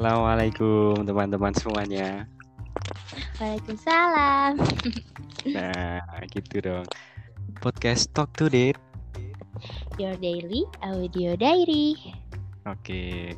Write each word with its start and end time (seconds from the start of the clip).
Assalamualaikum 0.00 1.04
teman-teman 1.04 1.52
semuanya. 1.60 2.24
Waalaikumsalam. 3.36 4.56
Nah, 5.52 6.00
gitu 6.32 6.64
dong. 6.64 6.88
Podcast 7.60 8.08
Talk 8.16 8.32
Today. 8.32 8.72
Your 10.00 10.16
daily 10.16 10.64
audio 10.80 11.36
diary. 11.36 12.16
Oke. 12.64 13.36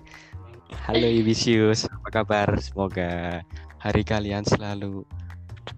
Halo 0.87 1.11
Ibisius, 1.11 1.91
apa 1.91 2.23
kabar? 2.23 2.55
Semoga 2.63 3.43
hari 3.83 4.07
kalian 4.07 4.47
selalu 4.47 5.03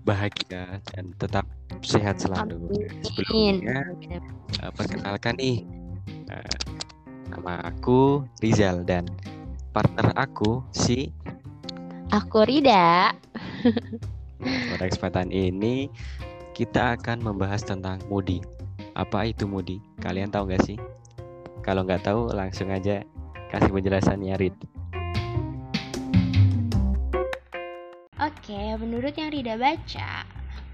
bahagia 0.05 0.85
dan 0.93 1.17
tetap 1.17 1.49
sehat 1.81 2.21
selalu. 2.21 2.61
Sebelumnya, 3.01 3.89
uh, 4.61 4.73
perkenalkan 4.77 5.41
nih, 5.41 5.65
uh, 6.29 6.57
nama 7.33 7.73
aku 7.73 8.29
Rizal 8.45 8.85
dan 8.85 9.09
partner 9.75 10.15
aku 10.15 10.63
si 10.71 11.11
Aku 12.15 12.47
Rida. 12.47 13.11
pada 14.71 14.85
kesempatan 14.87 15.35
ini 15.35 15.91
kita 16.55 16.95
akan 16.95 17.19
membahas 17.19 17.67
tentang 17.67 17.99
moody. 18.07 18.39
Apa 18.95 19.27
itu 19.27 19.51
moody? 19.51 19.83
Kalian 19.99 20.31
tahu 20.31 20.47
nggak 20.47 20.63
sih? 20.63 20.79
Kalau 21.67 21.83
nggak 21.83 22.07
tahu 22.07 22.31
langsung 22.31 22.71
aja 22.71 23.03
kasih 23.51 23.75
penjelasannya 23.75 24.39
Rid. 24.39 24.55
Oke, 28.23 28.79
menurut 28.79 29.11
yang 29.19 29.35
Rida 29.35 29.59
baca, 29.59 30.23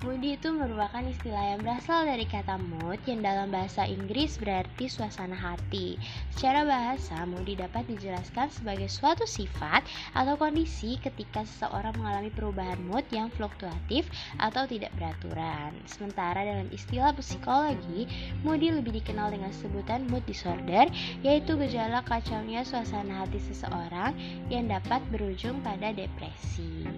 Moody 0.00 0.40
itu 0.40 0.48
merupakan 0.48 1.04
istilah 1.04 1.52
yang 1.52 1.60
berasal 1.60 2.08
dari 2.08 2.24
kata 2.24 2.56
mood 2.56 2.96
yang 3.04 3.20
dalam 3.20 3.52
bahasa 3.52 3.84
Inggris 3.84 4.40
berarti 4.40 4.88
suasana 4.88 5.36
hati. 5.36 6.00
Secara 6.32 6.64
bahasa, 6.64 7.28
moody 7.28 7.60
dapat 7.60 7.84
dijelaskan 7.84 8.48
sebagai 8.48 8.88
suatu 8.88 9.28
sifat 9.28 9.84
atau 10.16 10.40
kondisi 10.40 10.96
ketika 11.04 11.44
seseorang 11.44 11.92
mengalami 12.00 12.32
perubahan 12.32 12.80
mood 12.80 13.04
yang 13.12 13.28
fluktuatif 13.28 14.08
atau 14.40 14.64
tidak 14.64 14.88
beraturan. 14.96 15.76
Sementara 15.84 16.48
dalam 16.48 16.72
istilah 16.72 17.12
psikologi, 17.20 18.08
moody 18.40 18.72
lebih 18.72 19.04
dikenal 19.04 19.36
dengan 19.36 19.52
sebutan 19.52 20.08
mood 20.08 20.24
disorder, 20.24 20.88
yaitu 21.20 21.60
gejala 21.60 22.00
kacaunya 22.08 22.64
suasana 22.64 23.28
hati 23.28 23.36
seseorang 23.52 24.16
yang 24.48 24.64
dapat 24.64 25.04
berujung 25.12 25.60
pada 25.60 25.92
depresi. 25.92 26.88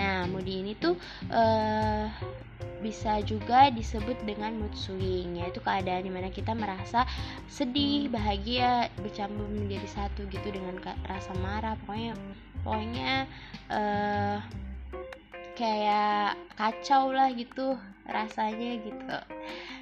Nah, 0.00 0.24
moody 0.32 0.64
ini 0.64 0.72
tuh 0.80 0.96
uh, 1.28 2.08
bisa 2.80 3.20
juga 3.28 3.68
disebut 3.68 4.16
dengan 4.24 4.56
mood 4.56 4.72
swing, 4.72 5.36
yaitu 5.36 5.60
keadaan 5.60 6.08
di 6.08 6.12
mana 6.12 6.32
kita 6.32 6.56
merasa 6.56 7.04
sedih, 7.52 8.08
bahagia, 8.08 8.88
bercampur 9.04 9.44
menjadi 9.52 9.84
satu 10.00 10.24
gitu 10.32 10.48
dengan 10.48 10.80
rasa 11.04 11.36
marah, 11.44 11.76
pokoknya 11.84 12.16
pokoknya 12.64 13.28
uh, 13.68 14.40
kayak 15.52 16.40
kacau 16.56 17.12
lah 17.12 17.28
gitu 17.36 17.76
rasanya 18.08 18.80
gitu. 18.80 19.16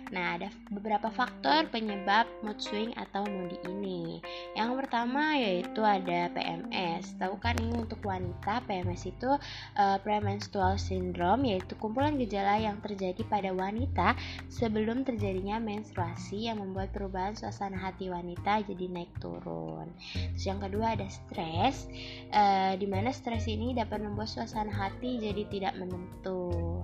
Nah, 0.09 0.41
ada 0.41 0.49
beberapa 0.73 1.13
faktor 1.13 1.69
penyebab 1.69 2.25
mood 2.41 2.57
swing 2.61 2.97
atau 2.97 3.29
moody 3.29 3.61
ini. 3.69 4.25
Yang 4.57 4.85
pertama 4.85 5.37
yaitu 5.37 5.85
ada 5.85 6.33
PMS. 6.33 7.13
Tahu 7.21 7.37
kan 7.37 7.61
ini 7.61 7.77
untuk 7.77 8.01
wanita, 8.01 8.65
PMS 8.65 9.05
itu 9.05 9.31
uh, 9.77 9.99
premenstrual 10.01 10.81
syndrome 10.81 11.45
yaitu 11.53 11.77
kumpulan 11.77 12.17
gejala 12.17 12.57
yang 12.57 12.81
terjadi 12.81 13.21
pada 13.29 13.53
wanita 13.53 14.17
sebelum 14.49 15.05
terjadinya 15.05 15.61
menstruasi 15.61 16.49
yang 16.49 16.65
membuat 16.65 16.89
perubahan 16.97 17.37
suasana 17.37 17.77
hati 17.77 18.09
wanita 18.09 18.65
jadi 18.65 18.85
naik 18.89 19.13
turun. 19.21 19.93
Terus 20.35 20.45
yang 20.49 20.61
kedua 20.61 20.97
ada 20.97 21.05
stres, 21.13 21.85
uh, 22.33 22.73
di 22.81 22.89
mana 22.89 23.13
stres 23.13 23.45
ini 23.45 23.77
dapat 23.77 24.01
membuat 24.01 24.33
suasana 24.33 24.73
hati 24.73 25.21
jadi 25.21 25.45
tidak 25.53 25.75
menentu. 25.77 26.81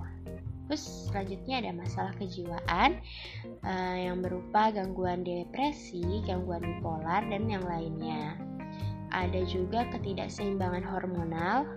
Terus 0.68 1.12
selanjutnya 1.12 1.60
ada 1.60 1.72
masalah 1.76 2.12
kejiwaan 2.16 3.00
uh, 3.64 3.96
yang 4.00 4.24
berupa 4.24 4.72
gangguan 4.72 5.20
depresi, 5.20 6.24
gangguan 6.24 6.64
bipolar, 6.64 7.20
dan 7.28 7.44
yang 7.48 7.64
lainnya. 7.68 8.38
Ada 9.12 9.46
juga 9.46 9.86
ketidakseimbangan 9.94 10.82
hormonal, 10.82 11.68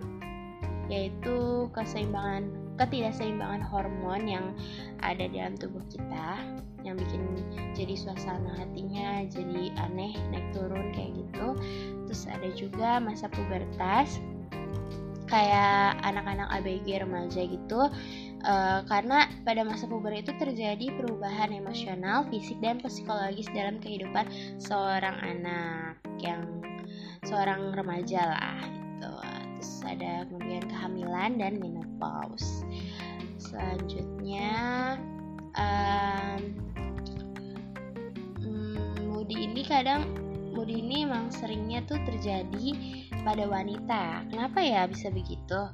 yaitu 0.88 1.68
keseimbangan 1.76 2.48
ketidakseimbangan 2.78 3.60
hormon 3.60 4.22
yang 4.24 4.46
ada 5.02 5.26
dalam 5.28 5.58
tubuh 5.58 5.82
kita 5.90 6.40
yang 6.86 6.94
bikin 6.94 7.42
jadi 7.74 7.94
suasana 7.98 8.54
hatinya 8.54 9.26
jadi 9.26 9.74
aneh 9.82 10.14
naik 10.30 10.46
turun 10.54 10.94
kayak 10.94 11.10
gitu 11.18 11.58
terus 12.06 12.22
ada 12.30 12.48
juga 12.54 13.02
masa 13.02 13.26
pubertas 13.28 14.22
kayak 15.28 16.00
anak-anak 16.06 16.48
ABG 16.62 17.04
remaja 17.04 17.42
gitu 17.44 17.80
Uh, 18.46 18.86
karena 18.86 19.26
pada 19.42 19.66
masa 19.66 19.90
puber 19.90 20.14
itu 20.14 20.30
terjadi 20.38 20.94
perubahan 20.94 21.50
emosional, 21.50 22.22
fisik, 22.30 22.54
dan 22.62 22.78
psikologis 22.78 23.50
dalam 23.50 23.82
kehidupan 23.82 24.30
seorang 24.62 25.18
anak 25.18 25.98
yang 26.22 26.46
seorang 27.26 27.74
remaja 27.74 28.38
lah 28.38 28.62
gitu. 28.62 29.10
Terus 29.58 29.72
ada 29.82 30.12
kemudian 30.30 30.64
kehamilan 30.70 31.32
dan 31.42 31.58
menopause. 31.58 32.62
Selanjutnya 33.42 34.54
um, 35.58 36.68
ini 39.58 39.66
kadang 39.66 40.06
moody 40.54 40.78
ini 40.82 41.02
emang 41.02 41.34
seringnya 41.34 41.82
tuh 41.86 41.98
terjadi 42.06 42.68
pada 43.22 43.44
wanita. 43.46 44.22
Kenapa 44.30 44.62
ya 44.62 44.86
bisa 44.86 45.10
begitu? 45.10 45.66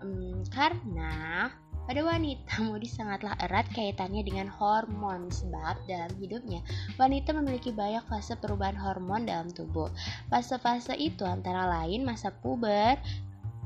Um, 0.00 0.44
karena 0.52 1.48
pada 1.90 2.06
wanita, 2.06 2.62
mudi 2.70 2.86
sangatlah 2.86 3.34
erat 3.42 3.66
kaitannya 3.74 4.22
dengan 4.22 4.46
hormon 4.46 5.26
sebab 5.26 5.74
dalam 5.90 6.14
hidupnya 6.22 6.62
wanita 7.02 7.34
memiliki 7.34 7.74
banyak 7.74 8.06
fase 8.06 8.38
perubahan 8.38 8.78
hormon 8.78 9.26
dalam 9.26 9.50
tubuh. 9.50 9.90
Fase-fase 10.30 10.94
itu 10.94 11.26
antara 11.26 11.66
lain 11.66 12.06
masa 12.06 12.30
puber, 12.30 12.94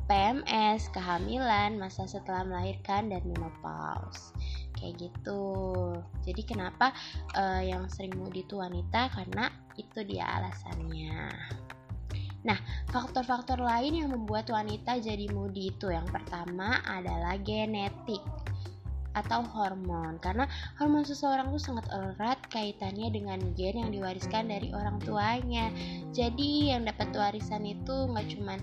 PMS, 0.09 0.89
kehamilan, 0.97 1.77
masa 1.77 2.09
setelah 2.09 2.49
melahirkan 2.49 3.13
dan 3.13 3.21
menopause. 3.29 4.33
Kayak 4.81 5.05
gitu. 5.05 5.45
Jadi 6.25 6.49
kenapa 6.49 6.97
uh, 7.37 7.61
yang 7.61 7.93
sering 7.93 8.17
mudi 8.17 8.41
itu 8.41 8.57
wanita 8.57 9.13
karena 9.13 9.53
itu 9.77 10.01
dia 10.01 10.25
alasannya. 10.41 11.29
Nah, 12.44 12.60
faktor-faktor 12.93 13.56
lain 13.56 14.05
yang 14.05 14.09
membuat 14.12 14.53
wanita 14.53 15.00
jadi 15.00 15.32
moody 15.32 15.72
itu 15.72 15.88
yang 15.88 16.05
pertama 16.09 16.81
adalah 16.84 17.41
genetik 17.41 18.21
atau 19.15 19.41
hormon. 19.47 20.21
Karena 20.21 20.44
hormon 20.77 21.06
seseorang 21.06 21.49
itu 21.54 21.72
sangat 21.72 21.88
erat 21.88 22.37
kaitannya 22.53 23.09
dengan 23.15 23.41
gen 23.56 23.81
yang 23.81 23.91
diwariskan 23.94 24.53
dari 24.53 24.69
orang 24.77 25.00
tuanya. 25.00 25.72
Jadi 26.12 26.75
yang 26.75 26.84
dapat 26.84 27.15
warisan 27.16 27.65
itu 27.65 28.10
nggak 28.12 28.28
cuman 28.37 28.60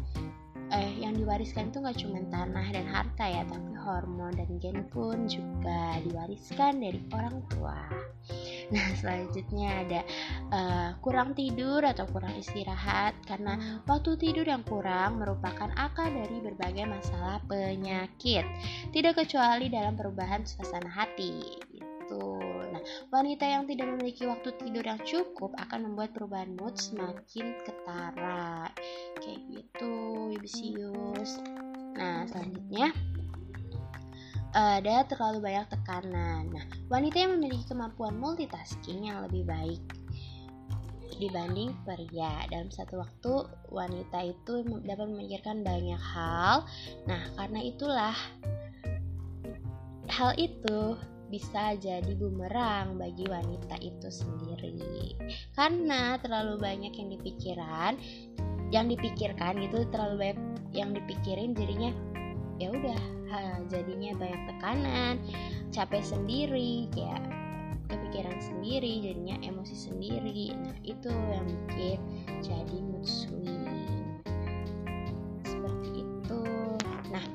eh 0.71 0.91
yang 1.03 1.11
diwariskan 1.19 1.67
itu 1.67 1.83
nggak 1.83 1.99
cuma 1.99 2.19
tanah 2.31 2.67
dan 2.71 2.87
harta 2.87 3.25
ya 3.27 3.43
tapi 3.43 3.75
hormon 3.75 4.31
dan 4.39 4.47
gen 4.63 4.87
pun 4.87 5.27
juga 5.27 5.99
diwariskan 6.07 6.79
dari 6.79 7.03
orang 7.11 7.43
tua 7.51 7.75
Nah, 8.71 8.89
selanjutnya 8.95 9.69
ada 9.83 10.01
uh, 10.51 10.89
kurang 11.03 11.35
tidur 11.35 11.83
atau 11.83 12.07
kurang 12.07 12.39
istirahat 12.39 13.19
karena 13.27 13.59
hmm. 13.59 13.83
waktu 13.83 14.15
tidur 14.15 14.47
yang 14.47 14.63
kurang 14.63 15.19
merupakan 15.19 15.67
akar 15.75 16.07
dari 16.07 16.39
berbagai 16.39 16.87
masalah 16.87 17.43
penyakit. 17.51 18.47
Tidak 18.95 19.13
kecuali 19.13 19.67
dalam 19.67 19.99
perubahan 19.99 20.47
suasana 20.47 20.87
hati. 20.87 21.43
Gitu. 21.67 22.23
Nah, 22.71 22.81
wanita 23.11 23.43
yang 23.43 23.67
tidak 23.67 23.91
memiliki 23.91 24.23
waktu 24.23 24.55
tidur 24.59 24.83
yang 24.83 24.99
cukup 25.03 25.51
akan 25.59 25.91
membuat 25.91 26.15
perubahan 26.15 26.55
mood 26.55 26.79
semakin 26.79 27.55
ketara. 27.67 28.71
Kayak 29.19 29.39
gitu, 29.51 29.95
Ibisius. 30.39 31.43
Nah, 31.95 32.23
selanjutnya 32.27 32.95
ada 34.51 35.07
terlalu 35.07 35.39
banyak 35.51 35.67
tekanan. 35.71 36.51
Nah, 36.51 36.65
wanita 36.91 37.17
yang 37.23 37.39
memiliki 37.39 37.65
kemampuan 37.71 38.19
multitasking 38.19 39.07
yang 39.07 39.23
lebih 39.23 39.47
baik 39.47 39.81
dibanding 41.21 41.71
pria. 41.85 42.49
Dalam 42.49 42.73
satu 42.73 42.99
waktu, 42.99 43.33
wanita 43.69 44.19
itu 44.25 44.65
dapat 44.83 45.07
memikirkan 45.07 45.61
banyak 45.61 46.01
hal. 46.01 46.65
Nah, 47.05 47.21
karena 47.37 47.59
itulah 47.61 48.15
hal 50.11 50.33
itu 50.35 50.97
bisa 51.31 51.79
jadi 51.79 52.11
bumerang 52.19 52.99
bagi 52.99 53.23
wanita 53.23 53.79
itu 53.79 54.11
sendiri. 54.11 55.15
Karena 55.55 56.19
terlalu 56.19 56.59
banyak 56.59 56.91
yang 56.91 57.09
dipikiran, 57.15 57.93
yang 58.75 58.85
dipikirkan 58.91 59.63
gitu 59.63 59.87
terlalu 59.87 60.27
banyak 60.27 60.39
yang 60.75 60.91
dipikirin 60.91 61.55
jadinya 61.55 61.91
ya 62.61 62.69
udah 62.69 63.01
jadinya 63.73 64.13
banyak 64.21 64.41
tekanan 64.53 65.15
capek 65.73 66.03
sendiri 66.05 66.85
kayak 66.93 67.23
kepikiran 67.89 68.37
sendiri 68.39 68.93
jadinya 69.03 69.35
emosi 69.43 69.75
sendiri. 69.75 70.55
Nah 70.55 70.77
itu 70.85 71.09
yang 71.09 71.47
bikin 71.67 71.99
jadi 72.39 72.77
mood 72.79 73.03
swing. 73.03 74.21
Seperti 75.43 75.89
itu. 76.05 76.41
Nah 77.11 77.25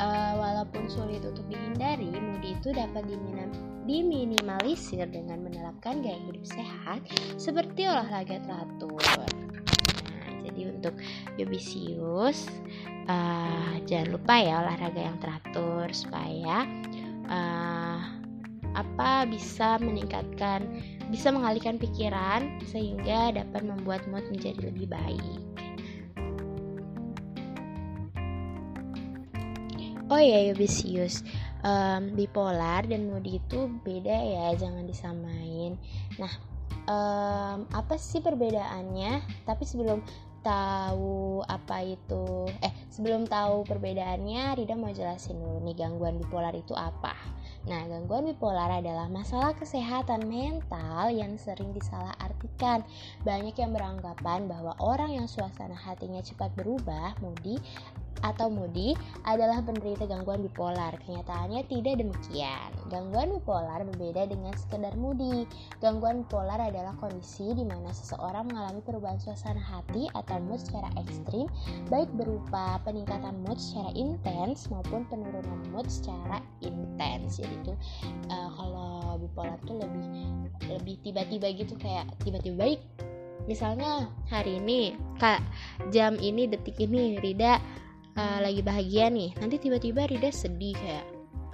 uh, 0.00 0.34
walaupun 0.38 0.88
sulit 0.90 1.22
untuk 1.22 1.46
dihindari 1.46 2.10
mood 2.10 2.42
itu 2.42 2.74
dapat 2.74 3.06
diminam 3.06 3.50
diminimalisir 3.82 5.10
dengan 5.10 5.42
menerapkan 5.42 6.06
gaya 6.06 6.18
hidup 6.30 6.46
sehat 6.46 7.02
seperti 7.34 7.90
olahraga 7.90 8.38
teratur. 8.46 9.02
Jadi 10.52 10.62
untuk 10.68 10.94
Yobisius, 11.40 12.44
uh, 13.08 13.74
jangan 13.88 14.08
lupa 14.12 14.36
ya 14.36 14.60
olahraga 14.60 15.00
yang 15.00 15.16
teratur 15.16 15.88
supaya 15.96 16.68
uh, 17.32 17.98
apa 18.72 19.28
bisa 19.28 19.76
meningkatkan 19.80 20.64
bisa 21.12 21.28
mengalihkan 21.28 21.76
pikiran 21.76 22.60
sehingga 22.68 23.32
dapat 23.32 23.64
membuat 23.64 24.04
mood 24.08 24.24
menjadi 24.32 24.68
lebih 24.68 24.88
baik. 24.88 25.40
Oh 30.12 30.20
iya, 30.20 30.52
Yobisius, 30.52 31.24
um, 31.64 32.12
bipolar 32.12 32.84
dan 32.84 33.08
moody 33.08 33.40
itu 33.40 33.72
beda 33.80 34.12
ya, 34.12 34.46
jangan 34.60 34.84
disamain. 34.84 35.80
Nah, 36.20 36.32
um, 36.84 37.64
apa 37.72 37.96
sih 37.96 38.20
perbedaannya? 38.20 39.24
Tapi 39.48 39.64
sebelum 39.64 40.04
tahu 40.42 41.40
apa 41.46 41.86
itu, 41.86 42.50
eh 42.60 42.74
sebelum 42.90 43.24
tahu 43.30 43.64
perbedaannya, 43.64 44.58
Rida 44.58 44.74
mau 44.74 44.90
jelasin 44.90 45.38
dulu 45.38 45.62
nih 45.62 45.78
gangguan 45.78 46.18
bipolar 46.18 46.52
itu 46.52 46.74
apa. 46.74 47.14
Nah, 47.62 47.86
gangguan 47.86 48.26
bipolar 48.26 48.82
adalah 48.82 49.06
masalah 49.06 49.54
kesehatan 49.54 50.26
mental 50.26 51.14
yang 51.14 51.38
sering 51.38 51.70
disalahartikan. 51.70 52.82
Banyak 53.22 53.54
yang 53.54 53.70
beranggapan 53.70 54.50
bahwa 54.50 54.74
orang 54.82 55.14
yang 55.14 55.30
suasana 55.30 55.78
hatinya 55.78 56.18
cepat 56.18 56.50
berubah, 56.58 57.14
moody, 57.22 57.62
atau 58.24 58.48
moody 58.48 58.96
adalah 59.28 59.60
penderita 59.60 60.08
gangguan 60.08 60.40
bipolar. 60.40 60.96
Kenyataannya 61.04 61.66
tidak 61.68 62.00
demikian. 62.00 62.70
Gangguan 62.88 63.36
bipolar 63.36 63.84
berbeda 63.84 64.30
dengan 64.30 64.54
sekedar 64.56 64.96
moody. 64.96 65.44
Gangguan 65.84 66.24
bipolar 66.24 66.58
adalah 66.58 66.96
kondisi 66.96 67.52
di 67.52 67.66
mana 67.66 67.92
seseorang 67.92 68.48
mengalami 68.48 68.80
perubahan 68.80 69.20
suasana 69.20 69.60
hati 69.60 70.08
atau 70.16 70.40
mood 70.40 70.62
secara 70.62 70.88
ekstrim, 70.96 71.46
baik 71.92 72.08
berupa 72.16 72.80
peningkatan 72.88 73.36
mood 73.44 73.60
secara 73.60 73.92
intens 73.92 74.72
maupun 74.72 75.04
penurunan 75.12 75.60
mood 75.74 75.86
secara 75.92 76.40
intens. 76.64 77.36
Jadi 77.42 77.54
itu 77.62 77.72
uh, 78.32 78.50
kalau 78.56 79.20
bipolar 79.20 79.58
tuh 79.68 79.76
lebih 79.78 80.06
lebih 80.70 80.96
tiba-tiba 81.04 81.46
gitu 81.52 81.74
kayak 81.76 82.08
tiba-tiba 82.22 82.56
baik 82.62 82.80
misalnya 83.50 84.06
hari 84.30 84.62
ini 84.62 84.94
kak 85.18 85.42
jam 85.90 86.14
ini 86.22 86.46
detik 86.46 86.78
ini 86.78 87.18
Rida 87.18 87.58
uh, 88.16 88.38
lagi 88.42 88.60
bahagia 88.60 89.08
nih. 89.08 89.32
Nanti 89.38 89.56
tiba-tiba 89.60 90.08
Rida 90.08 90.30
sedih 90.32 90.76
kayak 90.76 91.06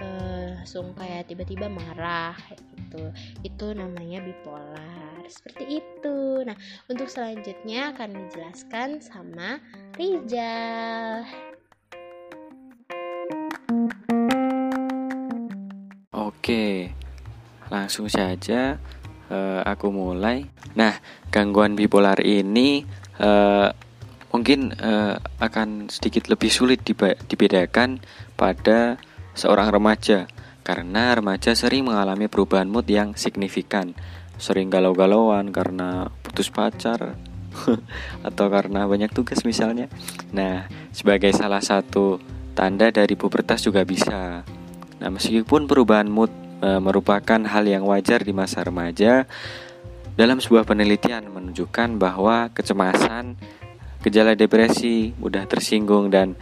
uh, 0.02 0.58
langsung 0.58 0.94
kayak 0.94 1.30
tiba-tiba 1.30 1.70
marah 1.70 2.34
gitu. 2.52 3.12
Itu 3.44 3.74
namanya 3.74 4.22
bipolar. 4.22 5.22
Seperti 5.28 5.82
itu. 5.82 6.42
Nah 6.46 6.56
untuk 6.88 7.06
selanjutnya 7.10 7.94
akan 7.94 8.26
dijelaskan 8.26 9.02
sama 9.04 9.60
Rizal. 9.94 11.26
Oke, 16.18 16.90
langsung 17.68 18.08
saja 18.08 18.80
uh, 19.28 19.60
aku 19.64 19.92
mulai. 19.92 20.48
Nah, 20.74 20.96
gangguan 21.28 21.76
bipolar 21.76 22.20
ini 22.24 22.84
uh, 23.20 23.68
mungkin 24.38 24.70
uh, 24.78 25.18
akan 25.42 25.90
sedikit 25.90 26.30
lebih 26.30 26.46
sulit 26.46 26.86
dibedakan 27.26 27.98
pada 28.38 29.02
seorang 29.34 29.74
remaja. 29.74 30.30
Karena 30.62 31.10
remaja 31.16 31.58
sering 31.58 31.90
mengalami 31.90 32.30
perubahan 32.30 32.70
mood 32.70 32.86
yang 32.86 33.18
signifikan. 33.18 33.98
Sering 34.38 34.70
galau-galauan 34.70 35.50
karena 35.50 36.06
putus 36.22 36.54
pacar 36.54 37.18
atau 38.28 38.46
karena 38.46 38.86
banyak 38.86 39.10
tugas 39.10 39.42
misalnya. 39.42 39.90
Nah 40.30 40.70
sebagai 40.94 41.34
salah 41.34 41.64
satu 41.64 42.22
tanda 42.54 42.94
dari 42.94 43.18
pubertas 43.18 43.66
juga 43.66 43.82
bisa. 43.82 44.46
Nah 45.02 45.08
meskipun 45.10 45.66
perubahan 45.66 46.06
mood 46.06 46.30
e, 46.62 46.68
merupakan 46.78 47.40
hal 47.42 47.64
yang 47.66 47.82
wajar 47.88 48.22
di 48.22 48.30
masa 48.36 48.62
remaja 48.62 49.26
dalam 50.18 50.42
sebuah 50.42 50.66
penelitian 50.66 51.30
menunjukkan 51.30 51.98
bahwa 51.98 52.50
kecemasan 52.50 53.38
gejala 54.08 54.32
depresi, 54.32 55.12
mudah 55.20 55.44
tersinggung 55.44 56.08
dan 56.08 56.32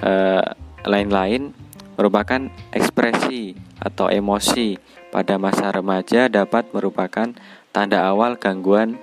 eh, 0.00 0.44
lain-lain 0.88 1.52
uh, 1.52 1.68
merupakan 1.98 2.48
ekspresi 2.70 3.58
atau 3.82 4.06
emosi 4.06 4.78
pada 5.10 5.34
masa 5.36 5.68
remaja 5.74 6.30
dapat 6.30 6.70
merupakan 6.70 7.34
tanda 7.74 8.06
awal 8.06 8.38
gangguan 8.38 8.96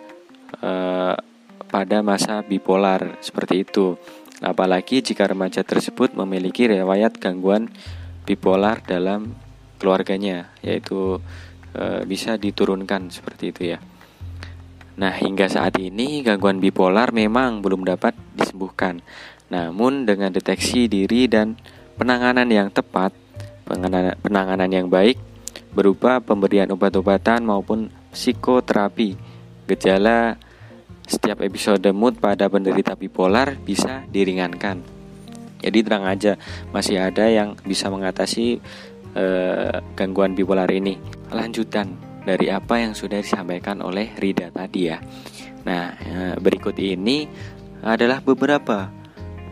uh, 0.63 1.13
pada 1.67 1.99
masa 1.99 2.39
bipolar 2.41 3.19
seperti 3.19 3.67
itu. 3.67 3.99
Apalagi 4.39 5.03
jika 5.03 5.27
remaja 5.27 5.61
tersebut 5.67 6.15
memiliki 6.15 6.71
riwayat 6.71 7.19
gangguan 7.19 7.67
bipolar 8.23 8.79
dalam 8.79 9.35
keluarganya, 9.75 10.55
yaitu 10.63 11.19
uh, 11.75 12.01
bisa 12.07 12.39
diturunkan 12.39 13.11
seperti 13.11 13.51
itu 13.51 13.61
ya. 13.75 13.79
Nah, 14.95 15.11
hingga 15.11 15.51
saat 15.51 15.75
ini 15.75 16.23
gangguan 16.23 16.63
bipolar 16.63 17.11
memang 17.11 17.59
belum 17.59 17.83
dapat 17.83 18.15
disembuhkan. 18.31 19.03
Namun 19.51 20.07
dengan 20.07 20.31
deteksi 20.31 20.87
diri 20.87 21.27
dan 21.27 21.59
penanganan 21.99 22.47
yang 22.47 22.71
tepat, 22.71 23.11
penanganan 24.23 24.71
yang 24.71 24.87
baik 24.87 25.19
berupa 25.75 26.23
pemberian 26.23 26.71
obat-obatan 26.71 27.43
maupun 27.43 27.91
psikoterapi, 28.15 29.19
gejala 29.67 30.39
setiap 31.05 31.43
episode 31.43 31.85
mood 31.91 32.17
pada 32.17 32.47
penderita 32.47 32.95
bipolar 32.95 33.59
bisa 33.59 34.07
diringankan. 34.09 34.81
Jadi 35.59 35.79
terang 35.83 36.07
aja 36.07 36.39
masih 36.71 37.03
ada 37.03 37.27
yang 37.27 37.59
bisa 37.67 37.91
mengatasi 37.91 38.63
eh, 39.13 39.75
gangguan 39.97 40.33
bipolar 40.33 40.69
ini. 40.71 40.95
Lanjutan 41.35 42.14
dari 42.25 42.49
apa 42.49 42.81
yang 42.81 42.97
sudah 42.97 43.21
disampaikan 43.21 43.79
oleh 43.85 44.11
Rida 44.17 44.49
tadi 44.49 44.89
ya. 44.89 44.97
Nah, 45.65 45.93
eh, 46.01 46.35
berikut 46.41 46.75
ini 46.81 47.29
adalah 47.85 48.19
beberapa 48.19 48.89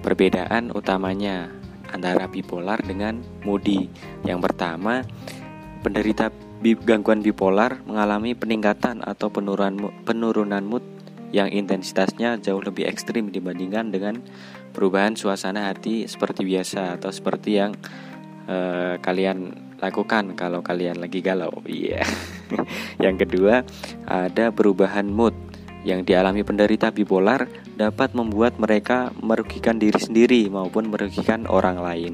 perbedaan 0.02 0.74
utamanya 0.74 1.54
antara 1.94 2.26
bipolar 2.26 2.82
dengan 2.82 3.22
moody. 3.46 3.88
Yang 4.26 4.40
pertama, 4.50 5.06
penderita 5.86 6.34
gangguan 6.64 7.22
bipolar 7.22 7.86
mengalami 7.86 8.34
peningkatan 8.34 9.06
atau 9.06 9.30
penurunan 9.30 9.94
penurunan 10.08 10.64
mood 10.66 10.82
yang 11.34 11.50
intensitasnya 11.50 12.38
jauh 12.40 12.62
lebih 12.62 12.86
ekstrim 12.86 13.34
dibandingkan 13.34 13.90
dengan 13.90 14.22
perubahan 14.72 15.18
suasana 15.18 15.70
hati 15.70 16.06
seperti 16.06 16.46
biasa 16.46 17.02
atau 17.02 17.10
seperti 17.10 17.58
yang 17.58 17.74
uh, 18.46 19.02
kalian 19.02 19.73
lakukan 19.84 20.32
kalau 20.40 20.64
kalian 20.64 21.04
lagi 21.04 21.20
galau. 21.20 21.52
Iya. 21.68 22.00
Yeah. 22.00 22.08
yang 23.12 23.20
kedua, 23.20 23.68
ada 24.08 24.56
perubahan 24.56 25.12
mood 25.12 25.36
yang 25.84 26.08
dialami 26.08 26.48
penderita 26.48 26.96
bipolar 26.96 27.52
dapat 27.76 28.16
membuat 28.16 28.56
mereka 28.56 29.12
merugikan 29.20 29.76
diri 29.76 30.00
sendiri 30.00 30.48
maupun 30.48 30.88
merugikan 30.88 31.44
orang 31.52 31.84
lain. 31.84 32.14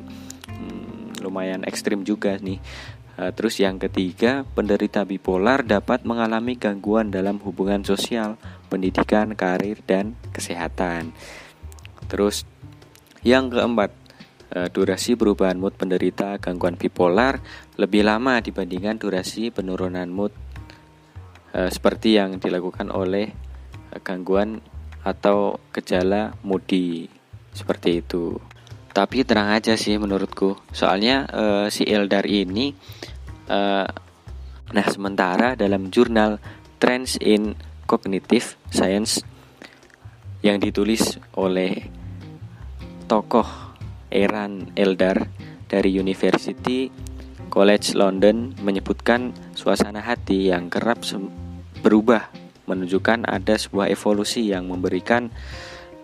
Hmm, 0.49 1.13
lumayan 1.21 1.61
ekstrim 1.69 2.01
juga 2.01 2.41
nih. 2.41 2.57
Uh, 3.19 3.29
terus 3.35 3.61
yang 3.61 3.77
ketiga, 3.77 4.47
penderita 4.57 5.05
bipolar 5.05 5.61
dapat 5.61 6.01
mengalami 6.07 6.57
gangguan 6.57 7.13
dalam 7.13 7.37
hubungan 7.45 7.85
sosial, 7.85 8.41
pendidikan, 8.73 9.37
karir, 9.37 9.77
dan 9.85 10.17
kesehatan. 10.33 11.13
Terus 12.09 12.47
yang 13.21 13.51
keempat, 13.51 13.91
Eh, 13.91 14.08
durasi 14.49 15.13
perubahan 15.13 15.61
mood 15.61 15.77
penderita 15.77 16.41
gangguan 16.41 16.73
bipolar 16.73 17.37
lebih 17.77 18.01
lama 18.01 18.41
dibandingkan 18.41 18.97
durasi 18.97 19.53
penurunan 19.53 20.09
mood 20.09 20.33
e, 21.53 21.69
seperti 21.69 22.17
yang 22.17 22.37
dilakukan 22.37 22.89
oleh 22.93 23.29
eh, 23.93 24.01
gangguan 24.01 24.61
atau 25.05 25.57
gejala 25.71 26.35
moody 26.43 27.07
seperti 27.55 28.03
itu. 28.03 28.37
Tapi 28.89 29.23
terang 29.23 29.53
aja 29.53 29.77
sih 29.77 29.95
menurutku, 29.95 30.57
soalnya 30.73 31.29
e, 31.29 31.43
si 31.69 31.85
Eldar 31.85 32.25
ini 32.25 32.73
e, 33.47 33.59
nah 34.69 34.85
sementara 34.85 35.57
dalam 35.57 35.89
jurnal 35.89 36.37
Trends 36.77 37.17
in 37.21 37.57
Cognitive 37.89 38.57
Science 38.69 39.25
yang 40.45 40.61
ditulis 40.61 41.19
oleh 41.35 41.89
tokoh 43.09 43.68
Eran 44.09 44.73
Eldar 44.73 45.29
dari 45.69 45.93
University 45.95 46.89
College 47.49 47.97
London 47.97 48.53
menyebutkan 48.61 49.33
suasana 49.57 50.05
hati 50.05 50.53
yang 50.53 50.69
kerap 50.69 51.01
berubah 51.81 52.29
menunjukkan 52.69 53.25
ada 53.25 53.57
sebuah 53.57 53.89
evolusi 53.89 54.53
yang 54.53 54.69
memberikan 54.69 55.33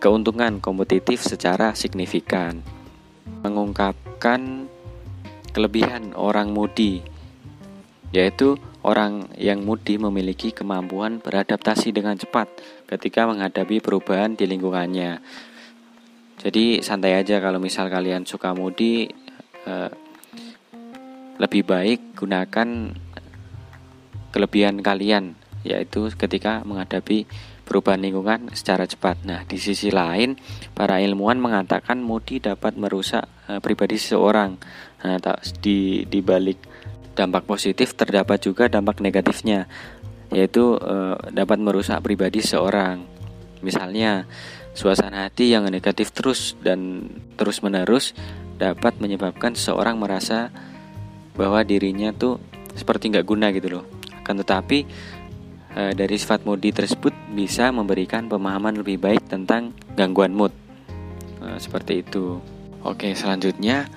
keuntungan 0.02 0.58
kompetitif 0.58 1.22
secara 1.22 1.78
signifikan. 1.78 2.66
Mengungkapkan 3.46 4.66
kelebihan 5.54 6.18
orang 6.18 6.50
mudi 6.50 7.06
yaitu 8.16 8.56
orang 8.80 9.28
yang 9.36 9.68
mudi 9.68 10.00
memiliki 10.00 10.56
kemampuan 10.56 11.20
beradaptasi 11.20 11.92
dengan 11.92 12.16
cepat 12.16 12.48
ketika 12.88 13.28
menghadapi 13.28 13.84
perubahan 13.84 14.40
di 14.40 14.48
lingkungannya. 14.48 15.20
Jadi 16.46 16.86
santai 16.86 17.18
aja 17.18 17.42
kalau 17.42 17.58
misal 17.58 17.90
kalian 17.90 18.30
suka 18.30 18.54
mudi 18.54 19.10
eh, 19.66 19.90
lebih 21.42 21.66
baik 21.66 22.14
gunakan 22.14 22.94
kelebihan 24.30 24.86
kalian 24.86 25.34
yaitu 25.66 26.14
ketika 26.14 26.62
menghadapi 26.62 27.26
perubahan 27.66 28.06
lingkungan 28.06 28.54
secara 28.54 28.86
cepat. 28.86 29.26
Nah, 29.26 29.42
di 29.50 29.58
sisi 29.58 29.90
lain, 29.90 30.38
para 30.78 31.02
ilmuwan 31.02 31.42
mengatakan 31.42 31.98
mudi 32.06 32.38
dapat 32.38 32.78
merusak 32.78 33.26
uh, 33.50 33.58
pribadi 33.58 33.98
seseorang. 33.98 34.62
Nah, 35.02 35.18
di 35.58 36.06
di 36.06 36.20
balik 36.22 36.62
dampak 37.18 37.50
positif 37.50 37.98
terdapat 37.98 38.46
juga 38.46 38.70
dampak 38.70 39.02
negatifnya, 39.02 39.66
yaitu 40.30 40.78
uh, 40.78 41.18
dapat 41.34 41.58
merusak 41.58 41.98
pribadi 42.06 42.46
seseorang. 42.46 43.15
Misalnya, 43.66 44.30
suasana 44.78 45.26
hati 45.26 45.50
yang 45.50 45.66
negatif 45.72 46.14
terus 46.14 46.54
dan 46.62 47.10
terus-menerus 47.40 48.14
dapat 48.62 49.02
menyebabkan 49.02 49.58
seseorang 49.58 49.98
merasa 49.98 50.54
bahwa 51.36 51.66
dirinya 51.66 52.14
tuh 52.16 52.40
seperti 52.76 53.12
nggak 53.12 53.28
guna 53.28 53.50
gitu 53.56 53.80
loh. 53.80 53.86
Akan 54.22 54.40
tetapi 54.40 54.88
e, 55.76 55.82
dari 55.96 56.16
sifat 56.16 56.44
mudi 56.48 56.72
tersebut 56.72 57.12
bisa 57.32 57.72
memberikan 57.72 58.28
pemahaman 58.28 58.80
lebih 58.80 59.00
baik 59.00 59.24
tentang 59.28 59.76
gangguan 59.96 60.32
mood. 60.32 60.52
E, 61.44 61.60
seperti 61.60 62.04
itu. 62.04 62.40
Oke, 62.84 63.12
selanjutnya 63.16 63.88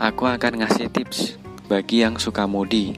aku 0.00 0.28
akan 0.28 0.64
ngasih 0.64 0.88
tips 0.92 1.40
bagi 1.68 2.04
yang 2.04 2.16
suka 2.16 2.48
mudi. 2.48 2.96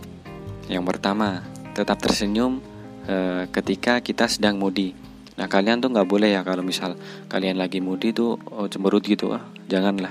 Yang 0.69 0.85
pertama, 0.95 1.43
tetap 1.75 1.99
tersenyum 2.03 2.63
e, 3.07 3.47
ketika 3.51 4.03
kita 4.03 4.31
sedang 4.31 4.59
mudi. 4.59 5.08
Nah 5.39 5.47
kalian 5.47 5.79
tuh 5.79 5.95
nggak 5.95 6.09
boleh 6.11 6.35
ya 6.35 6.43
kalau 6.43 6.67
misal 6.67 6.99
kalian 7.31 7.57
lagi 7.57 7.79
mudi 7.79 8.11
tuh 8.11 8.35
oh, 8.51 8.67
cemberut 8.67 9.07
gitu, 9.07 9.31
ah 9.31 9.47
janganlah, 9.71 10.11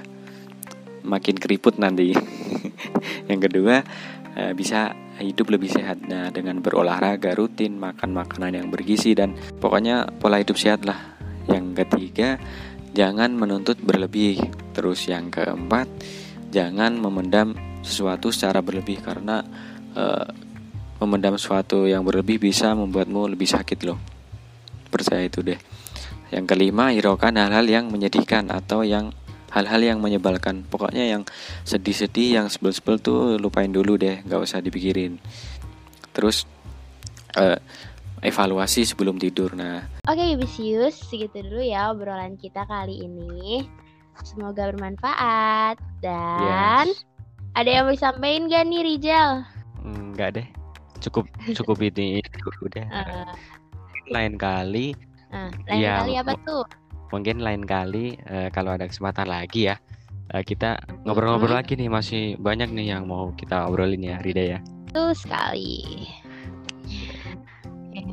makin 1.04 1.36
keriput 1.36 1.76
nanti. 1.76 2.16
yang 3.30 3.44
kedua 3.44 3.84
bisa 4.54 4.94
hidup 5.18 5.50
lebih 5.50 5.70
sehat. 5.70 6.06
Nah, 6.06 6.30
dengan 6.30 6.62
berolahraga 6.62 7.34
rutin, 7.34 7.78
makan 7.82 8.14
makanan 8.14 8.54
yang 8.54 8.68
bergizi 8.70 9.18
dan 9.18 9.34
pokoknya 9.58 10.06
pola 10.22 10.38
hidup 10.38 10.58
sehat 10.58 10.86
lah. 10.86 11.18
Yang 11.50 11.86
ketiga, 11.86 12.38
jangan 12.94 13.34
menuntut 13.34 13.82
berlebih. 13.82 14.38
Terus 14.78 15.10
yang 15.10 15.34
keempat, 15.34 15.90
jangan 16.54 16.94
memendam 16.98 17.58
sesuatu 17.82 18.30
secara 18.30 18.60
berlebih 18.62 19.00
karena 19.02 19.42
uh, 19.96 20.28
memendam 21.02 21.40
sesuatu 21.40 21.88
yang 21.88 22.04
berlebih 22.04 22.38
bisa 22.42 22.74
membuatmu 22.78 23.32
lebih 23.34 23.48
sakit 23.50 23.80
loh. 23.88 24.17
Percaya 24.88 25.28
itu 25.28 25.44
deh. 25.44 25.60
Yang 26.32 26.46
kelima, 26.56 26.92
hiraukan 26.92 27.36
hal-hal 27.40 27.64
yang 27.68 27.88
menyedihkan 27.88 28.52
atau 28.52 28.84
yang 28.84 29.16
hal-hal 29.52 29.82
yang 29.82 30.00
menyebalkan. 30.04 30.68
Pokoknya 30.68 31.08
yang 31.08 31.24
sedih-sedih 31.64 32.42
yang 32.42 32.48
sebel-sebel 32.52 33.00
tuh 33.00 33.20
lupain 33.40 33.72
dulu 33.72 33.96
deh 33.96 34.22
nggak 34.28 34.42
usah 34.44 34.60
dipikirin. 34.60 35.18
Terus 36.12 36.44
uh, 37.40 37.58
evaluasi 38.22 38.84
sebelum 38.84 39.16
tidur. 39.22 39.56
Nah 39.56 39.88
oke 40.06 40.18
okay, 40.18 40.36
Bisius 40.36 41.00
segitu 41.08 41.42
dulu 41.46 41.64
ya 41.64 41.90
obrolan 41.94 42.36
kita 42.36 42.68
kali 42.68 43.08
ini. 43.08 43.66
Semoga 44.26 44.74
bermanfaat. 44.74 45.78
Dan 46.02 46.90
yes. 46.90 47.06
ada 47.54 47.70
yang 47.70 47.84
mau 47.86 47.94
disampaikan 47.94 48.50
gak 48.50 48.66
nih 48.66 48.82
Rijal? 48.82 49.46
Enggak 49.86 50.42
deh. 50.42 50.48
Cukup 50.98 51.30
cukup 51.54 51.78
ini 51.86 52.20
udah. 52.66 52.86
Uh. 52.90 53.34
Lain 54.10 54.34
kali 54.40 54.96
uh, 55.32 55.52
lain 55.68 55.82
ya, 55.82 56.04
kali 56.04 56.14
apa 56.20 56.34
tuh 56.44 56.64
mungkin 57.12 57.40
lain 57.40 57.64
kali 57.64 58.20
uh, 58.28 58.52
kalau 58.52 58.76
ada 58.76 58.88
kesempatan 58.88 59.28
lagi 59.32 59.72
ya 59.72 59.76
uh, 60.34 60.44
kita 60.44 60.80
ngobrol-ngobrol 61.08 61.56
hmm. 61.56 61.60
lagi 61.64 61.74
nih 61.80 61.90
masih 61.92 62.24
banyak 62.40 62.70
nih 62.72 62.98
yang 62.98 63.08
mau 63.08 63.32
kita 63.36 63.68
obrolin 63.68 64.04
ya 64.04 64.20
Rida 64.20 64.44
ya. 64.58 64.60
Betul 64.88 65.14
sekali. 65.16 66.08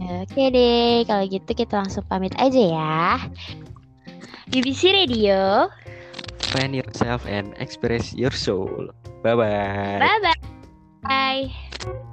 Oke 0.04 0.52
deh, 0.52 1.06
kalau 1.08 1.24
gitu 1.24 1.50
kita 1.56 1.80
langsung 1.80 2.04
pamit 2.04 2.36
aja 2.36 2.60
ya. 2.60 3.04
BBC 4.52 4.92
Radio. 4.92 5.72
Find 6.52 6.76
yourself 6.76 7.24
and 7.24 7.56
express 7.56 8.12
your 8.12 8.34
soul. 8.34 8.92
Bye 9.24 9.32
bye. 9.32 9.98
Bye 10.02 10.20
bye. 10.20 10.40
Bye. 11.04 12.04